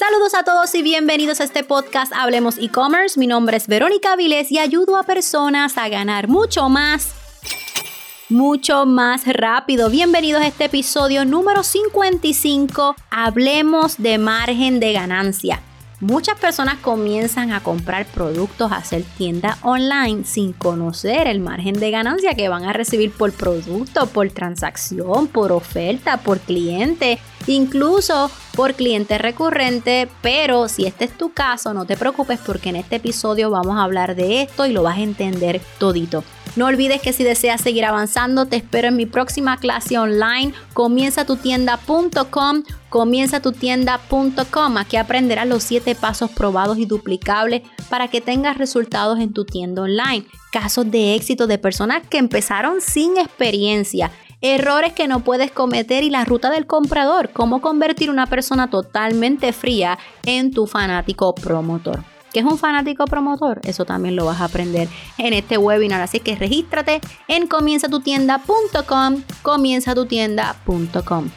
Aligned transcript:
Saludos 0.00 0.32
a 0.32 0.44
todos 0.44 0.74
y 0.74 0.80
bienvenidos 0.80 1.42
a 1.42 1.44
este 1.44 1.62
podcast 1.62 2.10
Hablemos 2.14 2.56
e-commerce. 2.56 3.20
Mi 3.20 3.26
nombre 3.26 3.58
es 3.58 3.66
Verónica 3.66 4.16
Vilés 4.16 4.50
y 4.50 4.58
ayudo 4.58 4.96
a 4.96 5.02
personas 5.02 5.76
a 5.76 5.90
ganar 5.90 6.26
mucho 6.26 6.70
más 6.70 7.12
mucho 8.30 8.86
más 8.86 9.26
rápido. 9.26 9.90
Bienvenidos 9.90 10.40
a 10.40 10.46
este 10.46 10.64
episodio 10.64 11.26
número 11.26 11.62
55. 11.62 12.96
Hablemos 13.10 13.98
de 13.98 14.16
margen 14.16 14.80
de 14.80 14.94
ganancia. 14.94 15.60
Muchas 16.00 16.38
personas 16.38 16.78
comienzan 16.78 17.52
a 17.52 17.62
comprar 17.62 18.06
productos, 18.06 18.72
a 18.72 18.76
hacer 18.76 19.04
tienda 19.18 19.58
online 19.60 20.24
sin 20.24 20.54
conocer 20.54 21.26
el 21.26 21.40
margen 21.40 21.78
de 21.78 21.90
ganancia 21.90 22.32
que 22.32 22.48
van 22.48 22.64
a 22.64 22.72
recibir 22.72 23.12
por 23.12 23.34
producto, 23.34 24.06
por 24.06 24.30
transacción, 24.30 25.26
por 25.26 25.52
oferta, 25.52 26.16
por 26.16 26.40
cliente, 26.40 27.18
incluso 27.46 28.30
por 28.54 28.74
cliente 28.74 29.18
recurrente. 29.18 30.08
Pero 30.22 30.68
si 30.68 30.86
este 30.86 31.04
es 31.04 31.16
tu 31.16 31.32
caso, 31.32 31.74
no 31.74 31.84
te 31.84 31.96
preocupes 31.96 32.38
porque 32.44 32.70
en 32.70 32.76
este 32.76 32.96
episodio 32.96 33.50
vamos 33.50 33.76
a 33.76 33.84
hablar 33.84 34.14
de 34.14 34.42
esto 34.42 34.66
y 34.66 34.72
lo 34.72 34.82
vas 34.82 34.98
a 34.98 35.02
entender 35.02 35.60
todito. 35.78 36.24
No 36.56 36.66
olvides 36.66 37.00
que 37.00 37.12
si 37.12 37.22
deseas 37.22 37.60
seguir 37.60 37.84
avanzando, 37.84 38.46
te 38.46 38.56
espero 38.56 38.88
en 38.88 38.96
mi 38.96 39.06
próxima 39.06 39.56
clase 39.58 39.98
online, 39.98 40.52
comienza 40.74 41.24
tu 41.24 41.36
tienda.com, 41.36 42.64
comienza 42.88 43.40
tu 43.40 43.52
tienda.com. 43.52 44.76
Aquí 44.76 44.96
aprenderás 44.96 45.46
los 45.46 45.62
7 45.62 45.94
pasos 45.94 46.30
probados 46.30 46.78
y 46.78 46.86
duplicables 46.86 47.62
para 47.88 48.08
que 48.08 48.20
tengas 48.20 48.58
resultados 48.58 49.20
en 49.20 49.32
tu 49.32 49.44
tienda 49.44 49.82
online. 49.82 50.26
Casos 50.50 50.90
de 50.90 51.14
éxito 51.14 51.46
de 51.46 51.58
personas 51.58 52.02
que 52.08 52.18
empezaron 52.18 52.80
sin 52.80 53.16
experiencia 53.16 54.10
errores 54.40 54.92
que 54.92 55.08
no 55.08 55.20
puedes 55.20 55.50
cometer 55.50 56.04
y 56.04 56.10
la 56.10 56.24
ruta 56.24 56.50
del 56.50 56.66
comprador, 56.66 57.30
cómo 57.32 57.60
convertir 57.60 58.10
una 58.10 58.26
persona 58.26 58.70
totalmente 58.70 59.52
fría 59.52 59.98
en 60.24 60.50
tu 60.50 60.66
fanático 60.66 61.34
promotor. 61.34 62.04
¿Qué 62.32 62.40
es 62.40 62.46
un 62.46 62.58
fanático 62.58 63.04
promotor? 63.06 63.60
Eso 63.64 63.84
también 63.84 64.14
lo 64.16 64.24
vas 64.24 64.40
a 64.40 64.44
aprender 64.44 64.88
en 65.18 65.32
este 65.34 65.58
webinar. 65.58 66.00
Así 66.00 66.20
que 66.20 66.36
regístrate 66.36 67.00
en 67.26 67.48
comienzatutienda.com, 67.48 69.22
comienzatutienda.com. 69.42 71.30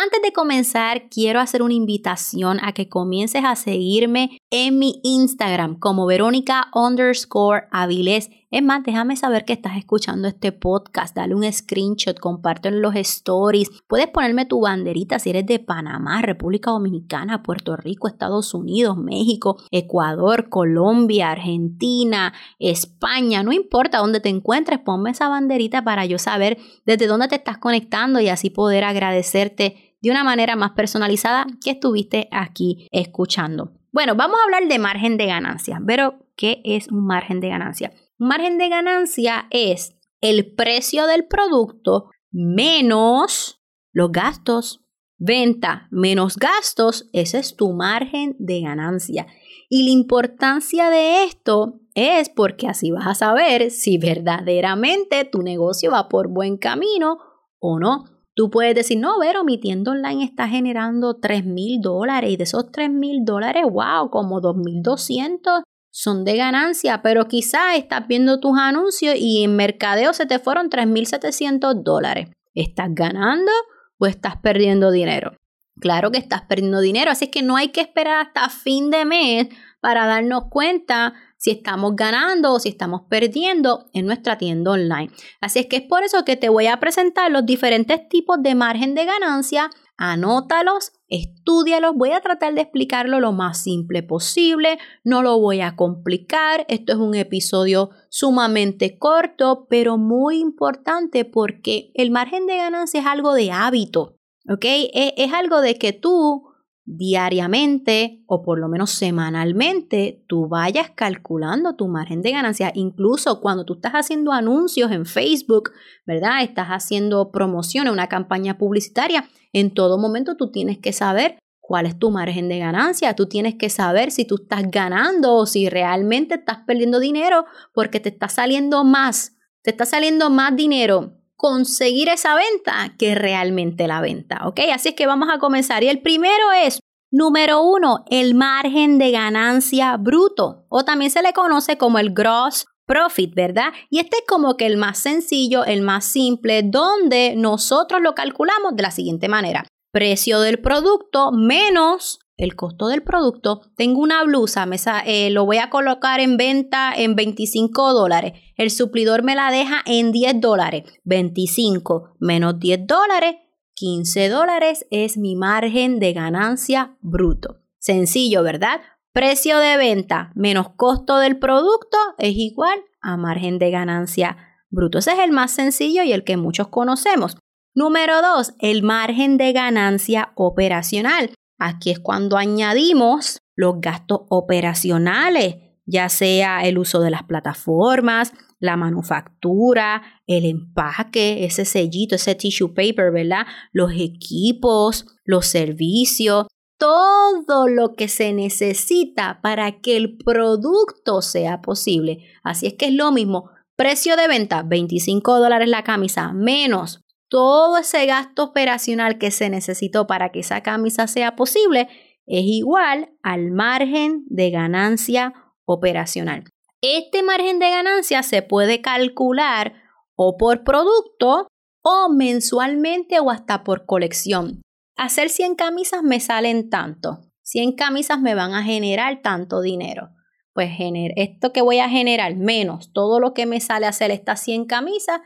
Antes 0.00 0.22
de 0.22 0.32
comenzar, 0.32 1.08
quiero 1.10 1.40
hacer 1.40 1.60
una 1.60 1.74
invitación 1.74 2.60
a 2.62 2.70
que 2.70 2.88
comiences 2.88 3.42
a 3.44 3.56
seguirme 3.56 4.38
en 4.48 4.78
mi 4.78 5.00
Instagram 5.02 5.76
como 5.76 6.06
Verónica 6.06 6.68
underscore 6.72 7.64
Avilés. 7.72 8.30
Es 8.52 8.62
más, 8.62 8.84
déjame 8.84 9.16
saber 9.16 9.44
que 9.44 9.52
estás 9.52 9.76
escuchando 9.76 10.28
este 10.28 10.52
podcast, 10.52 11.16
dale 11.16 11.34
un 11.34 11.52
screenshot, 11.52 12.18
compártelo 12.18 12.76
en 12.76 12.82
los 12.82 12.94
stories. 12.94 13.70
Puedes 13.88 14.06
ponerme 14.06 14.46
tu 14.46 14.60
banderita 14.60 15.18
si 15.18 15.30
eres 15.30 15.46
de 15.46 15.58
Panamá, 15.58 16.22
República 16.22 16.70
Dominicana, 16.70 17.42
Puerto 17.42 17.76
Rico, 17.76 18.06
Estados 18.06 18.54
Unidos, 18.54 18.96
México, 18.96 19.60
Ecuador, 19.72 20.48
Colombia, 20.48 21.32
Argentina, 21.32 22.32
España, 22.60 23.42
no 23.42 23.52
importa 23.52 23.98
dónde 23.98 24.20
te 24.20 24.28
encuentres, 24.28 24.78
ponme 24.78 25.10
esa 25.10 25.28
banderita 25.28 25.82
para 25.82 26.06
yo 26.06 26.18
saber 26.18 26.56
desde 26.86 27.08
dónde 27.08 27.26
te 27.26 27.34
estás 27.34 27.58
conectando 27.58 28.20
y 28.20 28.28
así 28.28 28.48
poder 28.48 28.84
agradecerte 28.84 29.87
de 30.00 30.10
una 30.10 30.24
manera 30.24 30.56
más 30.56 30.72
personalizada 30.72 31.46
que 31.62 31.70
estuviste 31.70 32.28
aquí 32.30 32.88
escuchando. 32.90 33.72
Bueno, 33.92 34.14
vamos 34.14 34.38
a 34.38 34.44
hablar 34.44 34.68
de 34.68 34.78
margen 34.78 35.16
de 35.16 35.26
ganancia, 35.26 35.80
pero 35.86 36.26
¿qué 36.36 36.60
es 36.64 36.88
un 36.88 37.06
margen 37.06 37.40
de 37.40 37.48
ganancia? 37.48 37.92
Un 38.18 38.28
margen 38.28 38.58
de 38.58 38.68
ganancia 38.68 39.46
es 39.50 39.96
el 40.20 40.54
precio 40.54 41.06
del 41.06 41.26
producto 41.26 42.10
menos 42.30 43.60
los 43.92 44.12
gastos. 44.12 44.84
Venta 45.20 45.88
menos 45.90 46.36
gastos, 46.36 47.10
ese 47.12 47.40
es 47.40 47.56
tu 47.56 47.72
margen 47.72 48.36
de 48.38 48.60
ganancia. 48.60 49.26
Y 49.68 49.82
la 49.82 49.90
importancia 49.90 50.90
de 50.90 51.24
esto 51.24 51.80
es 51.94 52.28
porque 52.28 52.68
así 52.68 52.92
vas 52.92 53.06
a 53.08 53.14
saber 53.16 53.72
si 53.72 53.98
verdaderamente 53.98 55.24
tu 55.24 55.42
negocio 55.42 55.90
va 55.90 56.08
por 56.08 56.28
buen 56.28 56.56
camino 56.56 57.18
o 57.58 57.80
no. 57.80 58.04
Tú 58.38 58.50
puedes 58.50 58.72
decir, 58.72 59.00
no, 59.00 59.18
Vero, 59.18 59.42
mi 59.42 59.58
tienda 59.58 59.90
online 59.90 60.22
está 60.22 60.46
generando 60.46 61.14
3 61.14 61.44
mil 61.44 61.80
dólares 61.80 62.30
y 62.30 62.36
de 62.36 62.44
esos 62.44 62.70
3 62.70 62.88
mil 62.88 63.24
dólares, 63.24 63.64
wow, 63.68 64.10
como 64.10 64.40
2.200 64.40 65.64
son 65.90 66.24
de 66.24 66.36
ganancia, 66.36 67.02
pero 67.02 67.26
quizás 67.26 67.76
estás 67.76 68.06
viendo 68.06 68.38
tus 68.38 68.56
anuncios 68.56 69.16
y 69.18 69.42
en 69.42 69.56
mercadeo 69.56 70.12
se 70.12 70.24
te 70.24 70.38
fueron 70.38 70.70
3.700 70.70 71.82
dólares. 71.82 72.28
¿Estás 72.54 72.90
ganando 72.92 73.50
o 73.98 74.06
estás 74.06 74.36
perdiendo 74.36 74.92
dinero? 74.92 75.32
Claro 75.80 76.12
que 76.12 76.18
estás 76.18 76.42
perdiendo 76.42 76.78
dinero, 76.78 77.10
así 77.10 77.32
que 77.32 77.42
no 77.42 77.56
hay 77.56 77.70
que 77.70 77.80
esperar 77.80 78.24
hasta 78.24 78.50
fin 78.50 78.92
de 78.92 79.04
mes 79.04 79.48
para 79.80 80.06
darnos 80.06 80.44
cuenta 80.48 81.12
si 81.38 81.52
estamos 81.52 81.96
ganando 81.96 82.52
o 82.52 82.60
si 82.60 82.68
estamos 82.68 83.02
perdiendo 83.08 83.86
en 83.94 84.06
nuestra 84.06 84.36
tienda 84.36 84.72
online. 84.72 85.10
Así 85.40 85.60
es 85.60 85.66
que 85.66 85.76
es 85.76 85.82
por 85.82 86.02
eso 86.02 86.24
que 86.24 86.36
te 86.36 86.48
voy 86.48 86.66
a 86.66 86.78
presentar 86.80 87.30
los 87.30 87.46
diferentes 87.46 88.08
tipos 88.08 88.42
de 88.42 88.54
margen 88.54 88.94
de 88.94 89.06
ganancia. 89.06 89.70
Anótalos, 89.96 90.92
estudialos, 91.08 91.94
voy 91.96 92.10
a 92.10 92.20
tratar 92.20 92.54
de 92.54 92.60
explicarlo 92.60 93.18
lo 93.18 93.32
más 93.32 93.62
simple 93.62 94.02
posible, 94.04 94.78
no 95.02 95.22
lo 95.22 95.40
voy 95.40 95.60
a 95.60 95.74
complicar, 95.74 96.64
esto 96.68 96.92
es 96.92 96.98
un 96.98 97.16
episodio 97.16 97.90
sumamente 98.08 98.96
corto, 98.96 99.66
pero 99.68 99.98
muy 99.98 100.38
importante 100.38 101.24
porque 101.24 101.90
el 101.94 102.12
margen 102.12 102.46
de 102.46 102.58
ganancia 102.58 103.00
es 103.00 103.06
algo 103.06 103.34
de 103.34 103.50
hábito, 103.50 104.18
¿ok? 104.48 104.64
Es, 104.92 105.14
es 105.16 105.32
algo 105.32 105.60
de 105.60 105.76
que 105.76 105.92
tú 105.92 106.47
diariamente 106.90 108.22
o 108.26 108.42
por 108.42 108.58
lo 108.58 108.66
menos 108.66 108.90
semanalmente 108.90 110.24
tú 110.26 110.48
vayas 110.48 110.90
calculando 110.94 111.76
tu 111.76 111.86
margen 111.86 112.22
de 112.22 112.32
ganancia. 112.32 112.72
Incluso 112.74 113.42
cuando 113.42 113.66
tú 113.66 113.74
estás 113.74 113.92
haciendo 113.92 114.32
anuncios 114.32 114.90
en 114.90 115.04
Facebook, 115.04 115.72
¿verdad? 116.06 116.42
Estás 116.42 116.68
haciendo 116.68 117.30
promoción, 117.30 117.88
una 117.88 118.06
campaña 118.06 118.56
publicitaria. 118.56 119.28
En 119.52 119.74
todo 119.74 119.98
momento 119.98 120.36
tú 120.36 120.50
tienes 120.50 120.78
que 120.78 120.94
saber 120.94 121.38
cuál 121.60 121.84
es 121.84 121.98
tu 121.98 122.10
margen 122.10 122.48
de 122.48 122.58
ganancia. 122.58 123.14
Tú 123.14 123.26
tienes 123.26 123.56
que 123.56 123.68
saber 123.68 124.10
si 124.10 124.24
tú 124.24 124.36
estás 124.36 124.70
ganando 124.70 125.34
o 125.34 125.44
si 125.44 125.68
realmente 125.68 126.36
estás 126.36 126.60
perdiendo 126.66 127.00
dinero 127.00 127.44
porque 127.74 128.00
te 128.00 128.08
está 128.08 128.30
saliendo 128.30 128.82
más, 128.84 129.36
te 129.62 129.72
está 129.72 129.84
saliendo 129.84 130.30
más 130.30 130.56
dinero 130.56 131.17
conseguir 131.38 132.08
esa 132.08 132.34
venta 132.34 132.94
que 132.98 133.14
realmente 133.14 133.86
la 133.86 134.00
venta, 134.00 134.40
¿ok? 134.46 134.60
Así 134.74 134.90
es 134.90 134.94
que 134.96 135.06
vamos 135.06 135.28
a 135.32 135.38
comenzar. 135.38 135.84
Y 135.84 135.88
el 135.88 136.02
primero 136.02 136.52
es, 136.64 136.80
número 137.12 137.62
uno, 137.62 138.04
el 138.10 138.34
margen 138.34 138.98
de 138.98 139.12
ganancia 139.12 139.96
bruto, 139.96 140.66
o 140.68 140.84
también 140.84 141.12
se 141.12 141.22
le 141.22 141.32
conoce 141.32 141.78
como 141.78 142.00
el 142.00 142.12
gross 142.12 142.66
profit, 142.86 143.34
¿verdad? 143.34 143.72
Y 143.88 144.00
este 144.00 144.16
es 144.16 144.24
como 144.26 144.56
que 144.56 144.66
el 144.66 144.78
más 144.78 144.98
sencillo, 144.98 145.64
el 145.64 145.82
más 145.82 146.06
simple, 146.06 146.62
donde 146.64 147.34
nosotros 147.36 148.00
lo 148.02 148.16
calculamos 148.16 148.74
de 148.74 148.82
la 148.82 148.90
siguiente 148.90 149.28
manera. 149.28 149.64
Precio 149.92 150.40
del 150.40 150.58
producto 150.60 151.30
menos 151.30 152.18
el 152.38 152.54
costo 152.56 152.86
del 152.86 153.02
producto. 153.02 153.60
Tengo 153.76 154.00
una 154.00 154.24
blusa, 154.24 154.64
me 154.64 154.76
eh, 155.04 155.28
lo 155.30 155.44
voy 155.44 155.58
a 155.58 155.68
colocar 155.68 156.20
en 156.20 156.36
venta 156.36 156.92
en 156.96 157.16
25 157.16 157.92
dólares. 157.92 158.32
El 158.56 158.70
suplidor 158.70 159.22
me 159.22 159.34
la 159.34 159.50
deja 159.50 159.82
en 159.84 160.12
10 160.12 160.40
dólares. 160.40 160.84
25 161.04 162.16
menos 162.20 162.58
10 162.58 162.86
dólares, 162.86 163.34
15 163.74 164.28
dólares 164.28 164.86
es 164.90 165.18
mi 165.18 165.36
margen 165.36 165.98
de 165.98 166.12
ganancia 166.12 166.96
bruto. 167.00 167.58
Sencillo, 167.78 168.42
¿verdad? 168.42 168.80
Precio 169.12 169.58
de 169.58 169.76
venta 169.76 170.30
menos 170.34 170.70
costo 170.76 171.18
del 171.18 171.38
producto 171.38 171.98
es 172.18 172.34
igual 172.36 172.78
a 173.00 173.16
margen 173.16 173.58
de 173.58 173.70
ganancia 173.70 174.36
bruto. 174.70 174.98
Ese 174.98 175.12
es 175.12 175.18
el 175.18 175.32
más 175.32 175.50
sencillo 175.50 176.04
y 176.04 176.12
el 176.12 176.24
que 176.24 176.36
muchos 176.36 176.68
conocemos. 176.68 177.36
Número 177.74 178.22
2, 178.22 178.54
el 178.60 178.82
margen 178.82 179.36
de 179.36 179.52
ganancia 179.52 180.32
operacional. 180.34 181.30
Aquí 181.58 181.90
es 181.90 181.98
cuando 181.98 182.36
añadimos 182.36 183.40
los 183.56 183.80
gastos 183.80 184.20
operacionales, 184.28 185.56
ya 185.86 186.08
sea 186.08 186.64
el 186.66 186.78
uso 186.78 187.00
de 187.00 187.10
las 187.10 187.24
plataformas, 187.24 188.32
la 188.60 188.76
manufactura, 188.76 190.02
el 190.26 190.44
empaque, 190.44 191.44
ese 191.44 191.64
sellito, 191.64 192.14
ese 192.14 192.34
tissue 192.34 192.74
paper, 192.74 193.10
¿verdad? 193.10 193.46
Los 193.72 193.92
equipos, 193.92 195.06
los 195.24 195.46
servicios, 195.46 196.46
todo 196.78 197.66
lo 197.66 197.94
que 197.94 198.08
se 198.08 198.32
necesita 198.32 199.40
para 199.42 199.80
que 199.80 199.96
el 199.96 200.16
producto 200.16 201.22
sea 201.22 201.60
posible. 201.60 202.24
Así 202.42 202.66
es 202.66 202.74
que 202.74 202.86
es 202.86 202.94
lo 202.94 203.10
mismo. 203.10 203.50
Precio 203.76 204.16
de 204.16 204.28
venta, 204.28 204.62
25 204.62 205.38
dólares 205.38 205.68
la 205.68 205.84
camisa, 205.84 206.32
menos 206.32 207.00
todo 207.28 207.78
ese 207.78 208.06
gasto 208.06 208.44
operacional 208.44 209.18
que 209.18 209.30
se 209.30 209.50
necesitó 209.50 210.06
para 210.06 210.30
que 210.30 210.40
esa 210.40 210.62
camisa 210.62 211.06
sea 211.06 211.36
posible 211.36 211.88
es 212.26 212.44
igual 212.44 213.10
al 213.22 213.50
margen 213.50 214.24
de 214.28 214.50
ganancia 214.50 215.32
operacional. 215.64 216.44
Este 216.80 217.22
margen 217.22 217.58
de 217.58 217.70
ganancia 217.70 218.22
se 218.22 218.42
puede 218.42 218.80
calcular 218.80 219.74
o 220.14 220.36
por 220.36 220.62
producto 220.64 221.48
o 221.82 222.08
mensualmente 222.08 223.20
o 223.20 223.30
hasta 223.30 223.64
por 223.64 223.86
colección. 223.86 224.62
hacer 224.96 225.28
100 225.28 225.54
camisas 225.54 226.02
me 226.02 226.18
salen 226.18 226.70
tanto. 226.70 227.20
100 227.42 227.76
camisas 227.76 228.20
me 228.20 228.34
van 228.34 228.52
a 228.52 228.62
generar 228.62 229.22
tanto 229.22 229.60
dinero. 229.60 230.10
Pues 230.52 230.72
esto 231.16 231.52
que 231.52 231.62
voy 231.62 231.78
a 231.78 231.88
generar 231.88 232.34
menos 232.34 232.92
todo 232.92 233.20
lo 233.20 233.32
que 233.32 233.46
me 233.46 233.60
sale 233.60 233.86
hacer 233.86 234.10
estas 234.10 234.42
100 234.42 234.66
camisas, 234.66 235.20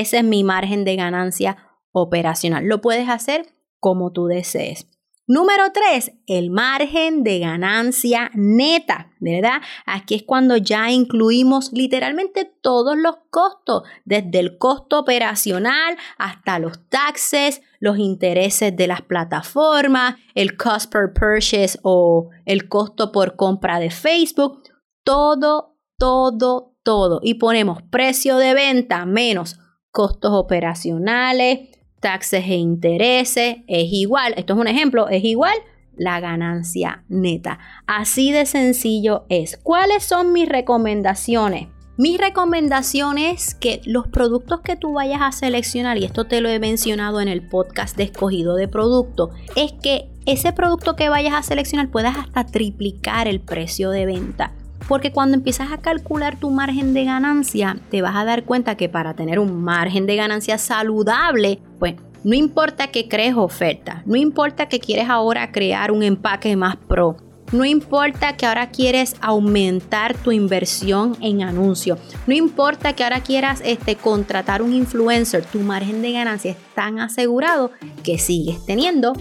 ese 0.00 0.18
es 0.18 0.24
mi 0.24 0.44
margen 0.44 0.84
de 0.84 0.96
ganancia 0.96 1.56
operacional. 1.92 2.64
Lo 2.66 2.80
puedes 2.80 3.08
hacer 3.08 3.46
como 3.80 4.12
tú 4.12 4.26
desees. 4.26 4.86
Número 5.26 5.72
3, 5.72 6.12
el 6.26 6.50
margen 6.50 7.22
de 7.24 7.38
ganancia 7.38 8.30
neta, 8.34 9.10
¿verdad? 9.20 9.62
Aquí 9.86 10.16
es 10.16 10.22
cuando 10.22 10.58
ya 10.58 10.90
incluimos 10.90 11.72
literalmente 11.72 12.44
todos 12.60 12.94
los 12.98 13.16
costos, 13.30 13.84
desde 14.04 14.38
el 14.38 14.58
costo 14.58 14.98
operacional 14.98 15.96
hasta 16.18 16.58
los 16.58 16.90
taxes, 16.90 17.62
los 17.80 17.98
intereses 17.98 18.76
de 18.76 18.86
las 18.86 19.00
plataformas, 19.00 20.16
el 20.34 20.58
cost 20.58 20.92
per 20.92 21.14
purchase 21.14 21.78
o 21.82 22.28
el 22.44 22.68
costo 22.68 23.10
por 23.10 23.36
compra 23.36 23.78
de 23.78 23.88
Facebook, 23.88 24.62
todo, 25.04 25.78
todo, 25.96 26.76
todo. 26.82 27.20
Y 27.22 27.34
ponemos 27.34 27.82
precio 27.84 28.36
de 28.36 28.52
venta 28.52 29.06
menos 29.06 29.58
costos 29.94 30.32
operacionales, 30.32 31.68
taxes 32.00 32.44
e 32.48 32.56
intereses, 32.56 33.58
es 33.68 33.92
igual, 33.92 34.34
esto 34.36 34.54
es 34.54 34.58
un 34.58 34.66
ejemplo, 34.66 35.08
es 35.08 35.22
igual 35.22 35.54
la 35.96 36.18
ganancia 36.18 37.04
neta. 37.08 37.60
Así 37.86 38.32
de 38.32 38.44
sencillo 38.44 39.24
es. 39.28 39.56
¿Cuáles 39.56 40.02
son 40.02 40.32
mis 40.32 40.48
recomendaciones? 40.48 41.68
Mis 41.96 42.18
recomendaciones 42.18 43.50
es 43.50 43.54
que 43.54 43.82
los 43.84 44.08
productos 44.08 44.62
que 44.62 44.74
tú 44.74 44.94
vayas 44.94 45.20
a 45.22 45.30
seleccionar, 45.30 45.96
y 45.96 46.04
esto 46.04 46.26
te 46.26 46.40
lo 46.40 46.48
he 46.48 46.58
mencionado 46.58 47.20
en 47.20 47.28
el 47.28 47.48
podcast 47.48 47.96
de 47.96 48.02
escogido 48.02 48.56
de 48.56 48.66
producto, 48.66 49.30
es 49.54 49.74
que 49.80 50.10
ese 50.26 50.52
producto 50.52 50.96
que 50.96 51.08
vayas 51.08 51.34
a 51.34 51.44
seleccionar 51.44 51.92
puedas 51.92 52.18
hasta 52.18 52.44
triplicar 52.44 53.28
el 53.28 53.40
precio 53.40 53.90
de 53.90 54.06
venta. 54.06 54.52
Porque 54.88 55.12
cuando 55.12 55.36
empiezas 55.36 55.72
a 55.72 55.78
calcular 55.78 56.36
tu 56.36 56.50
margen 56.50 56.94
de 56.94 57.04
ganancia, 57.04 57.76
te 57.90 58.02
vas 58.02 58.16
a 58.16 58.24
dar 58.24 58.44
cuenta 58.44 58.76
que 58.76 58.88
para 58.88 59.14
tener 59.14 59.38
un 59.38 59.62
margen 59.62 60.06
de 60.06 60.16
ganancia 60.16 60.58
saludable, 60.58 61.60
pues 61.78 61.94
no 62.22 62.34
importa 62.34 62.88
que 62.88 63.08
crees 63.08 63.34
oferta, 63.36 64.02
no 64.06 64.16
importa 64.16 64.66
que 64.68 64.80
quieres 64.80 65.08
ahora 65.08 65.52
crear 65.52 65.90
un 65.90 66.02
empaque 66.02 66.56
más 66.56 66.76
pro, 66.76 67.16
no 67.52 67.64
importa 67.64 68.36
que 68.36 68.46
ahora 68.46 68.70
quieres 68.70 69.14
aumentar 69.20 70.16
tu 70.16 70.32
inversión 70.32 71.16
en 71.20 71.42
anuncio. 71.42 71.98
No 72.26 72.34
importa 72.34 72.94
que 72.94 73.04
ahora 73.04 73.20
quieras 73.20 73.60
este, 73.64 73.94
contratar 73.94 74.60
un 74.60 74.72
influencer. 74.72 75.44
Tu 75.44 75.60
margen 75.60 76.02
de 76.02 76.10
ganancia 76.10 76.52
es 76.52 76.56
tan 76.74 76.98
asegurado 76.98 77.70
que 78.02 78.18
sigues 78.18 78.64
teniendo 78.66 79.12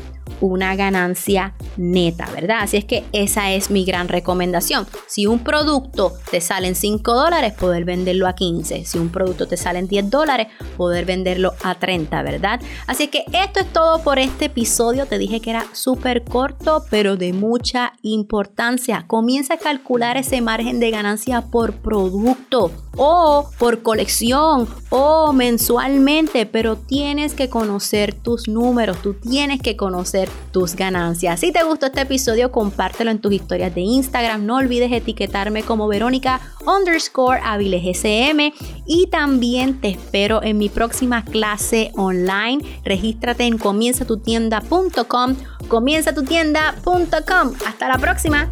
una 0.44 0.75
ganancia 0.75 1.54
neta, 1.78 2.30
¿verdad? 2.31 2.57
Así 2.62 2.75
es 2.75 2.84
que 2.84 3.06
esa 3.13 3.54
es 3.54 3.69
mi 3.69 3.86
gran 3.86 4.10
recomendación. 4.10 4.86
Si 5.07 5.25
un 5.25 5.40
producto 5.40 6.13
te 6.31 6.42
sale 6.42 6.68
en 6.68 6.75
5 6.75 7.13
dólares, 7.13 7.54
poder 7.54 7.86
venderlo 7.86 8.28
a 8.28 8.36
15. 8.36 8.84
Si 8.84 8.98
un 8.98 9.10
producto 9.10 9.48
te 9.48 9.56
sale 9.56 9.80
en 9.80 9.88
10 9.88 10.10
dólares, 10.10 10.48
poder 10.75 11.06
venderlo 11.06 11.54
a 11.63 11.75
30, 11.75 12.22
¿verdad? 12.24 12.60
Así 12.88 13.07
que 13.07 13.24
esto 13.31 13.62
es 13.62 13.72
todo 13.72 14.04
por 14.04 14.19
este 14.19 14.45
episodio. 14.45 15.06
Te 15.06 15.18
dije 15.18 15.40
que 15.40 15.51
era 15.51 15.66
súper 15.72 16.25
corto, 16.25 16.84
pero 16.89 17.16
de 17.16 17.31
mucha 17.31 17.94
importancia. 18.01 19.06
Comienza 19.07 19.54
a 19.54 19.57
calcular 19.57 20.18
ese 20.18 20.42
margen 20.42 20.81
de 20.81 20.92
ganancia 20.92 21.42
por 21.42 21.74
producto 21.75 22.72
o 22.98 23.50
por 23.57 23.81
colección 23.81 24.68
o 24.89 25.34
mensualmente, 25.34 26.46
pero 26.46 26.75
tienes 26.75 27.34
que 27.34 27.50
conocer 27.50 28.13
tus 28.13 28.48
números, 28.48 29.01
tú 29.01 29.13
tienes 29.13 29.62
que 29.62 29.75
conocer 29.75 30.30
tus 30.51 30.75
ganancias. 30.75 31.39
Si 31.39 31.51
te 31.51 31.63
gustó 31.63 31.88
este 31.88 32.01
episodio, 32.01 32.51
compártelo 32.51 33.12
en 33.12 33.19
tus 33.19 33.33
historias 33.33 33.74
de 33.74 33.81
Instagram. 33.81 34.45
No 34.45 34.57
olvides 34.57 34.91
etiquetarme 34.91 35.63
como 35.63 35.88
Verónica 35.88 36.39
underscore 36.65 37.41
SM 37.83 38.53
y 38.85 39.07
también 39.07 39.81
te 39.81 39.89
espero 39.89 40.44
en 40.44 40.57
mi 40.57 40.69
próxima 40.69 41.25
clase 41.25 41.91
online. 41.95 42.63
Regístrate 42.83 43.45
en 43.45 43.57
comienzatutienda.com, 43.57 45.35
comienzatutienda.com. 45.68 47.53
Hasta 47.65 47.88
la 47.88 47.97
próxima. 47.97 48.50